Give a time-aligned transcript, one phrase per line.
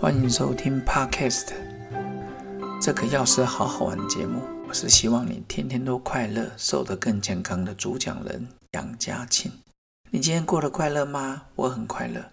[0.00, 1.48] 欢迎收听 Podcast
[2.80, 4.40] 这个药师好好玩的节目。
[4.66, 9.52] 我是希望你天天都快乐，瘦得更健康的主讲人杨家庆。
[10.10, 11.42] 你今天过得快乐吗？
[11.54, 12.30] 我很快乐。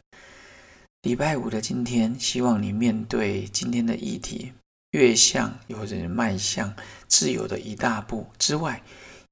[1.02, 4.54] 礼拜五的今天，希望你面对今天的议题，
[4.92, 6.74] 越向有人迈向
[7.10, 8.82] 自由的一大步之外，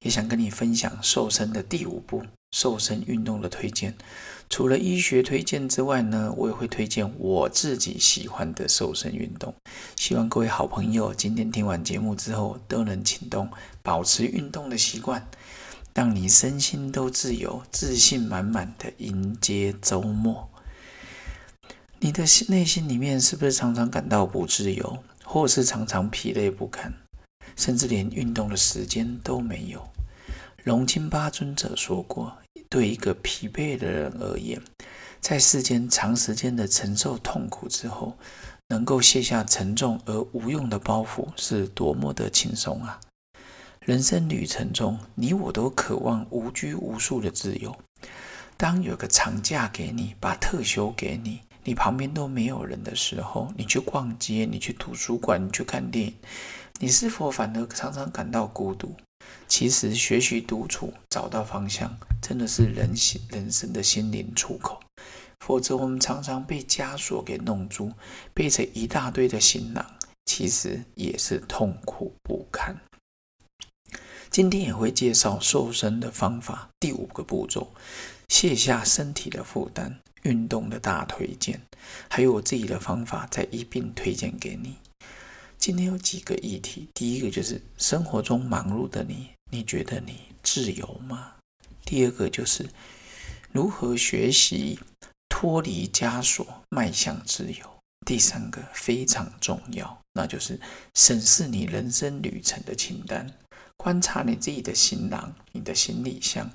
[0.02, 2.21] 也想跟你分享瘦身的第五步。
[2.51, 3.95] 瘦身运动的推荐，
[4.49, 9.54] 除了医学推荐之外呢，我也会推荐我自己喜欢的瘦身运动。
[9.97, 13.49] 希望各位好朋友今天听完节目之后，都能启动
[13.83, 15.27] 保持运动的习惯，
[15.93, 20.49] 让你身心都自由、自信满满的迎接周末。
[21.99, 26.93] 你的内心里面是不是常常感到不自由，或是常常疲累不堪，
[27.55, 29.85] 甚至连运动的时间都没有？
[30.65, 32.36] 龙清巴尊者说过。
[32.69, 34.59] 对一个疲惫的人而言，
[35.21, 38.17] 在世间长时间的承受痛苦之后，
[38.69, 42.99] 能够卸下沉重而无用的包袱，是多么的轻松啊！
[43.81, 47.77] 人生旅程中，你我都渴望无拘无束的自由。
[48.58, 56.16] 当有个长假给你，把特休给你，你旁边都没有人的时候，你去逛街，你去图书馆，你去看电影，
[56.80, 58.95] 你是否反而常常感到孤独？
[59.47, 64.81] 其实，学习独处，找到方向，真的是人心人生的心灵出口。
[65.39, 67.91] 否则，我们常常被枷锁给弄住，
[68.33, 69.85] 背着一大堆的行囊，
[70.25, 72.75] 其实也是痛苦不堪。
[74.31, 77.71] 今天也会介绍瘦身的方法，第五个步骤：
[78.27, 81.61] 卸下身体的负担，运动的大推荐，
[82.09, 84.77] 还有我自己的方法，再一并推荐给你。
[85.66, 91.33] 今天有几个议题，第一个就是生活中忙碌的你，你觉得你自由吗？
[91.83, 92.69] 第二个就是
[93.52, 94.80] 如何学习
[95.27, 97.65] 脱离枷锁，迈向自由。
[98.05, 100.61] 第三个非常重要，那就是
[100.93, 103.27] 审视你人生旅程的清单，
[103.76, 106.47] 观察你自己的行囊、你的行李箱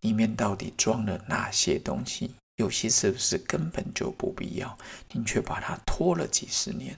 [0.00, 4.78] 里面到底装了哪些东西，有些是不是根本就不必要，
[5.12, 6.96] 你却把它拖了几十年。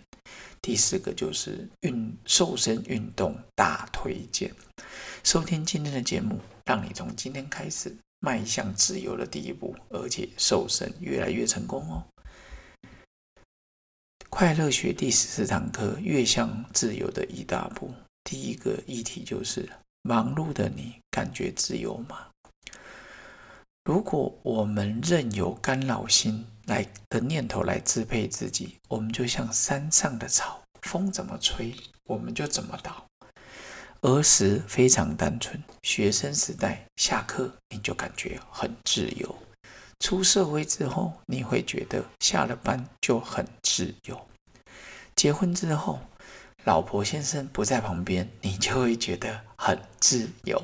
[0.67, 4.53] 第四个就是运瘦身运动大推荐，
[5.23, 12.03] 收听今天的节目，让你从今天开始迈向自由的第一步，而且瘦身越来越成功哦。
[14.29, 17.95] 快乐学第十四堂课，越向自由的一大步。
[18.25, 19.71] 第一个议题就是：
[20.03, 22.27] 忙碌的你感觉自由吗？
[23.87, 33.07] 如果我们任由干扰心来的念头来支配自己，我们就像山上的草，风怎么吹，我们就怎么倒。
[34.01, 39.33] 儿时非常单纯，学生时代下课你就感觉很自由；
[40.01, 44.17] 出社会之后，你会觉得下了班就很自由；
[45.15, 46.01] 结婚之后，
[46.65, 50.61] 老婆先生不在旁边，你就会觉得很自由。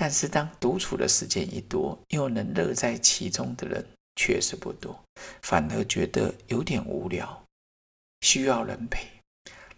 [0.00, 4.96] 但是，当独处的时间一多，又能乐在其中的人确实不多，
[5.42, 7.44] 反而觉得有点无聊，
[8.20, 9.08] 需要人陪。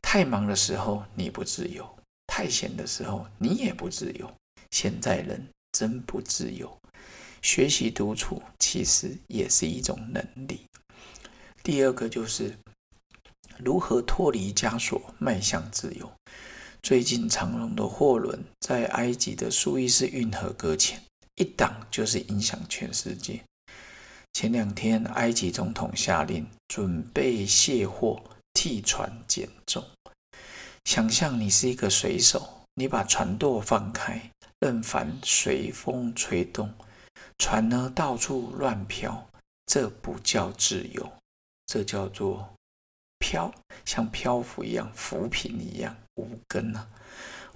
[0.03, 1.88] 太忙的时候你不自由，
[2.26, 4.31] 太闲的时候你也不自由。
[4.70, 6.70] 现在人真不自由。
[7.41, 10.66] 学习独处其实也是一种能力。
[11.62, 12.54] 第二个就是
[13.58, 16.12] 如何脱离枷锁，迈向自由。
[16.83, 21.01] 最近长隆的货轮在埃及的苏伊士运河搁浅，
[21.37, 23.41] 一挡就是影响全世界。
[24.33, 28.23] 前两天，埃及总统下令准备卸货，
[28.55, 29.85] 替船减重。
[30.85, 34.31] 想象你是一个水手，你把船舵放开，
[34.61, 36.73] 任帆随风吹动，
[37.39, 39.29] 船呢到处乱飘，
[39.67, 41.12] 这不叫自由，
[41.67, 42.49] 这叫做。
[43.20, 43.54] 漂
[43.84, 46.88] 像漂浮一样，浮萍一样无根啊！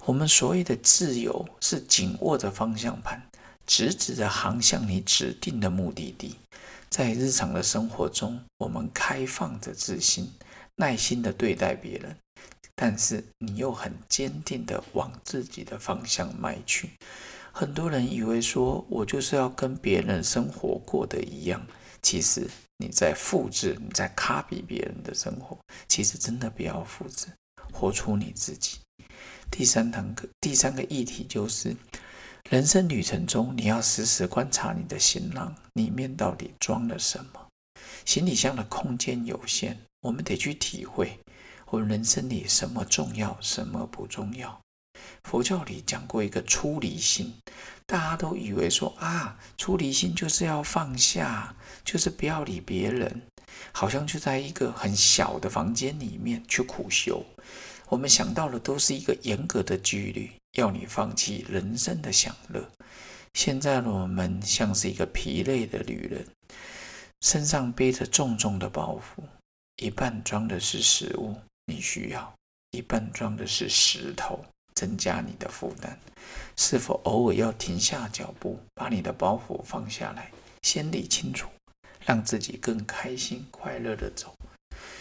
[0.05, 3.21] 我们所谓的自由，是紧握着方向盘，
[3.65, 6.37] 直直的航向你指定的目的地。
[6.89, 10.31] 在日常的生活中，我们开放着自信，
[10.75, 12.15] 耐心的对待别人，
[12.75, 16.91] 但是你又很坚定的往自己的方向迈去。
[17.51, 21.65] 很多人以为说，我就是要跟别人生活过的一样，
[22.05, 22.47] 其实。
[22.77, 25.57] 你在复制，你在 copy 别人的生活，
[25.87, 27.27] 其实真的不要复制，
[27.71, 28.79] 活出你自己。
[29.49, 31.73] 第三堂课，第三个议题就是，
[32.49, 37.47] 人生旅程中，你要时时观察你的行囊里面到底装了什么。
[38.03, 41.17] 行李箱的空间有限，我们得去体会，
[41.67, 44.59] 我们人生里什么重要，什么不重要。
[45.23, 47.33] 佛教里讲过一个出离心，
[47.85, 53.21] 大家都以为说啊，出离心就是要放下，就是不要理别人。
[53.71, 57.23] 好像就在一个很小的房间里面去苦修。
[57.87, 62.67] 我们想到的都是一个严格的纪律，要你放弃人生的享乐。
[63.33, 66.25] 现在的我们像是一个疲累的旅人，
[67.21, 69.23] 身上背着重重的包袱，
[69.77, 71.35] 一半装的是食物，
[71.65, 72.33] 你需要；
[72.71, 74.43] 一半装的是石头，
[74.75, 75.97] 增加你的负担。
[76.55, 80.31] 是否偶尔要停下脚步，把你的包袱放下来，
[80.61, 81.49] 先理清楚，
[82.05, 84.33] 让自己更开心、快乐的走？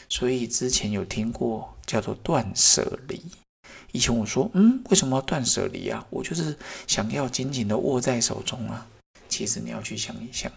[0.08, 3.22] 所以之前有听过叫做断舍离。
[3.92, 6.04] 以前我说，嗯，为什么要断舍离啊？
[6.10, 6.56] 我就是
[6.86, 8.86] 想要紧紧的握在手中啊。
[9.28, 10.50] 其实你要去想一想，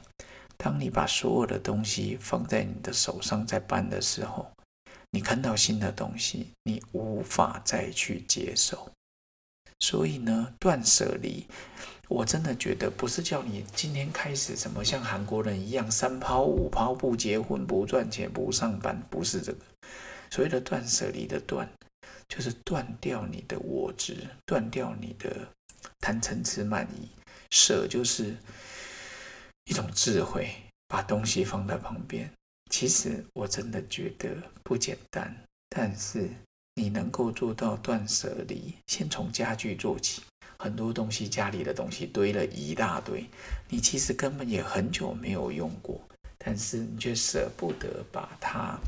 [0.57, 4.51] 当你把所有的东西放在你的手上在搬的时候，
[5.11, 8.89] 你看到新的东西，你无法再去接受。
[9.79, 11.45] 所以呢，断舍离，
[12.07, 19.59] 我真的觉得不是叫你今天开始什么像韩国人一样三抛五抛不结婚不赚钱不上班，不是这个。
[20.29, 21.69] 所谓的断舍离的断，
[22.27, 25.47] 就是断掉你的我执，断掉你的
[25.99, 27.07] 贪嗔痴慢疑。
[27.51, 28.35] 舍就是
[29.65, 30.49] 一种智慧，
[30.87, 32.29] 把东西放在旁边。
[32.69, 35.33] 其实我真的觉得不简单，
[35.69, 36.29] 但是。
[36.77, 40.21] 你能够做到断舍离，先从家具做起。
[40.59, 43.27] 很多东西家里的东西堆了一大堆，
[43.67, 45.99] 你其实根本也很久没有用过，
[46.37, 48.79] 但是你却舍不得把它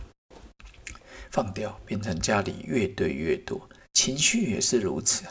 [1.32, 3.68] 放掉，变成家里越堆越多。
[3.94, 5.24] 情绪也是如此，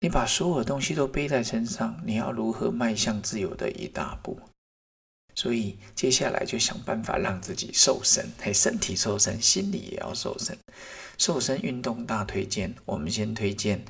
[0.00, 4.38] 你把所有东西都背在身上，你要如何迈向自由的一大步？
[5.34, 10.58] 所以接下来就想办法让自己瘦身，嘿，身体瘦身，心理也要瘦身。
[11.20, 13.84] 瘦身运动大推荐，我们先推荐，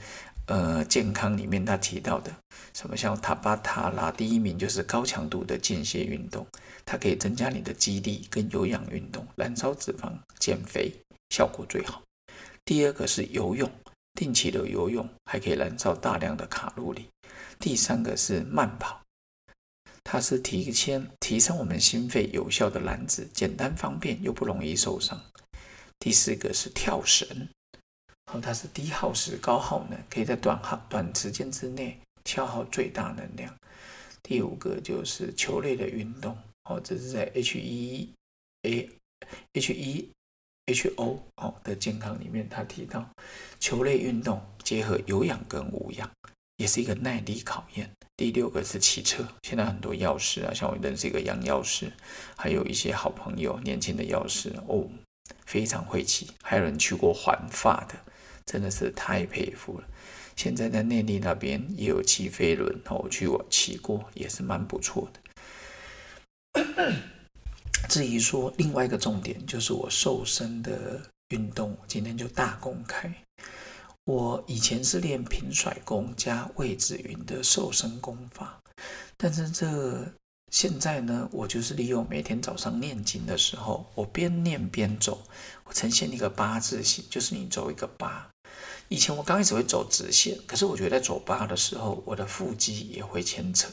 [0.46, 2.34] 呃，健康里面他提到的
[2.74, 6.44] 什么像塔巴塔啦，第一名就是高强度的间歇运动，
[6.84, 10.92] 它可以增加你的肌力跟有氧运动，燃烧脂肪，减肥
[11.28, 12.02] 效果最好。
[12.64, 13.70] 第二个是游泳，
[14.14, 17.06] 定期的游泳还可以燃烧大量的卡路里。
[17.60, 19.00] 第三个是慢跑，
[20.02, 25.16] 它是提前提升我们心肺有效的燃脂，简单方便又不容易受伤。
[26.00, 27.48] 第四个是跳绳，
[28.32, 33.54] 哦，它是低耗时高耗能，可以在短耗短时间之内消耗最大能量。
[34.22, 38.12] 第五个就是球类的运动，哦，这是在 H E
[38.62, 38.88] A
[39.52, 40.10] H E
[40.66, 43.06] H O 哦的健康里面，他提到
[43.58, 46.10] 球类运动结合有氧跟无氧，
[46.56, 47.90] 也是一个耐力考验。
[48.16, 51.92] 第六个是骑车，现在很多药师啊，像我认识一个杨药师，
[52.36, 54.88] 还有一些好朋友，年轻的药师哦。
[55.50, 57.96] 非常会骑，还有人去过环法的，
[58.46, 59.84] 真的是太佩服了。
[60.36, 66.94] 现在在内地那边也有骑飞轮，我去我骑过，也是蛮不错的。
[67.90, 73.12] 至于说另外一个重点，就是我瘦身的运动，今天就大公开。
[74.04, 78.56] 我以前是练平甩功加魏子云的瘦身功法，
[79.16, 80.06] 但是这。
[80.50, 85.22] 现在呢，我就是利用每天早上念经的时候，我边念边走，
[85.64, 88.28] 我呈现一个八字形，就是你走一个八。
[88.88, 93.68] 以前我刚开始会走直线，可是我觉得在走八的时候，我的腹肌也会牵扯。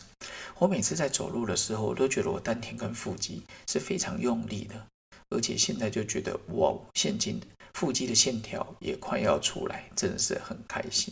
[0.60, 4.76] 我每次在走路的时候，我都觉得我丹田跟腹肌是非常用力的，
[5.30, 7.42] 而且现在就觉得哇，现今
[7.74, 11.12] 腹肌的线条也快要出来，真的是很开心。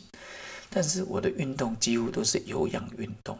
[0.70, 3.38] 但是我的运动几乎都是有氧运动。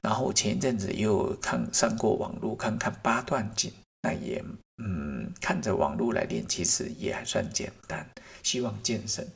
[0.00, 4.44] 然后前一阵子又看上过网络看看八段锦，那也
[4.78, 8.06] 嗯看着网络来练，其实也还算简单。
[8.42, 9.26] 希望健身，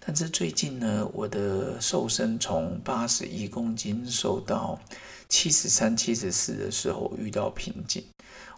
[0.00, 4.80] 但是最近呢，我的瘦身从八十一公斤瘦到
[5.28, 8.02] 七十三、七十四的时候遇到瓶颈，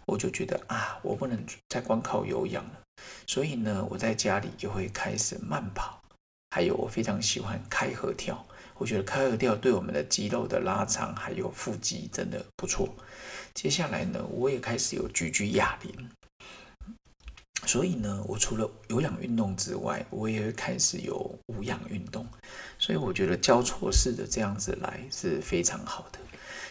[0.05, 2.79] 我就觉得啊，我不能再光靠有氧了，
[3.27, 5.99] 所以呢，我在家里就会开始慢跑，
[6.51, 8.45] 还有我非常喜欢开合跳。
[8.79, 12.87] 我觉得开合跳对我们的肌肉的拉长还有腹肌真的不错。
[13.53, 16.09] 接下来呢，我也开始有举举哑铃。
[17.65, 22.25] 所以呢，我除了有氧运动之外，我也会开始有无氧运动。
[22.79, 26.19] 所以我觉得交错式的这样子来是非常好的。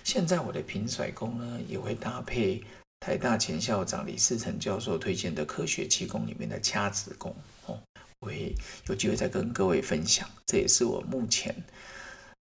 [0.02, 2.64] 现在我的平甩功呢，也会搭配
[3.00, 7.36] 台大前校长李世成教授推荐的科学气功里面的掐指功
[7.66, 7.78] 哦，
[8.20, 8.54] 我会
[8.86, 10.26] 有机会再跟各位分享。
[10.46, 11.54] 这也是我目前。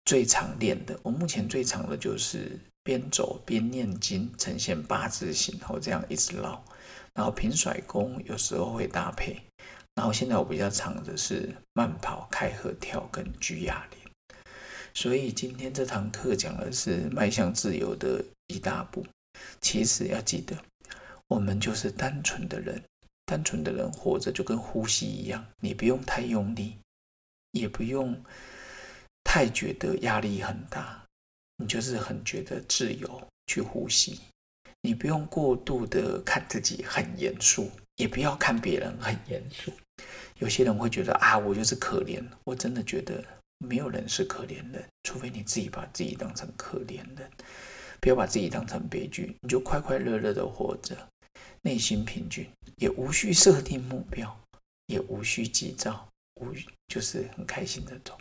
[0.10, 6.66] 最常练的，我目前最长的就是边走边念经，呈现八字形，然后这样一直绕。
[7.14, 9.40] 然后平甩功有时候会搭配。
[9.94, 14.00] 然后现在我比较长的是慢跑、开合跳跟举哑铃。
[14.96, 19.06] 所以今天这堂课讲的是迈向自由的一大步。
[19.62, 20.58] 其实要记得，
[21.28, 22.82] 我们就是单纯的人，
[23.28, 26.78] 单纯的人活着就跟呼吸一样，你不用太用力，
[27.52, 28.24] 也不用
[29.32, 31.06] 太觉得压力很大，
[31.58, 34.20] 你就是很觉得自由去呼吸。
[34.82, 39.72] 你不用过度的看自己很严肃，也不要看别人很严肃。
[40.40, 42.24] 有些人会觉得啊，我就是可怜。
[42.44, 43.24] 我真的觉得
[43.60, 47.30] 没有人是可怜人，除非你自己把自己当成可怜人。
[48.02, 50.98] 不要把自己当成悲剧，你就快快乐乐的活着，
[51.62, 54.36] 内心平均，也无需设定目标，
[54.88, 56.10] 也无需急躁，
[56.42, 56.52] 无
[56.88, 58.18] 就是很开心的走。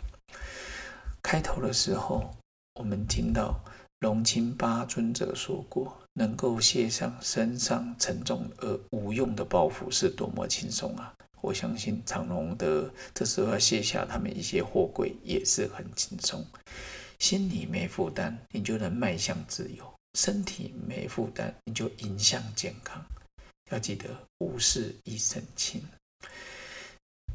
[1.31, 2.27] 开头的时候，
[2.73, 3.63] 我们听到
[3.99, 5.95] 龙清八尊者说过。
[6.13, 11.13] 能够卸上身上沉重而无用的包袱是多么轻松啊！
[11.39, 16.43] 我相信长隆的这时候卸下他们一些货柜也是很轻松。
[17.19, 23.05] 心里没负担，你就能迈向自由；身体没负担，你就迎向健康。
[23.71, 24.09] 要记得
[24.39, 25.79] 无事一身轻。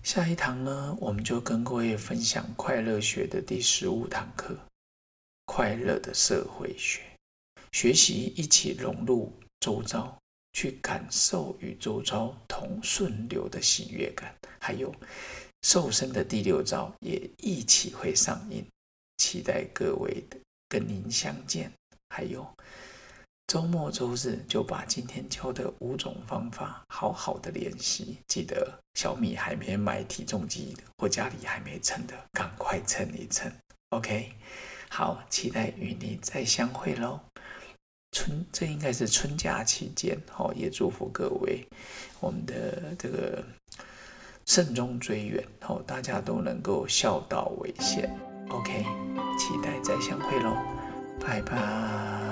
[0.05, 4.55] 下一堂呢，我们就跟各位分享快乐学的第十五堂课——
[5.47, 7.01] 快乐的社会学。
[7.73, 10.15] 学习一起融入周遭，
[10.53, 14.37] 去感受与周遭同顺流的喜悦感。
[14.61, 14.95] 还有
[15.63, 18.63] 瘦身的第六招也一起会上映，
[19.17, 20.37] 期待各位的
[20.69, 21.73] 跟您相见。
[22.11, 22.47] 还有
[23.47, 28.19] 周末周日就把今天教的五种方法好好的练习。
[28.27, 33.53] 记得小米还没买体重机的，或家里还没称的，赶快称一称。
[33.91, 34.33] OK，
[34.89, 37.21] 好，期待与你再相会喽。
[38.13, 41.67] 春，这应该是春假期间，哦，也祝福各位，
[42.21, 43.45] 我们的这个
[44.47, 48.09] 慎终追远，哦，大家都能够孝道为先。
[48.49, 48.85] OK，
[49.39, 50.57] 期待再相会喽，
[51.21, 52.24] 拜拜。